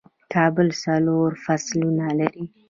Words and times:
کال 0.33 0.67
څلور 0.83 1.29
فصلونه 1.43 2.05
لري 2.19 2.45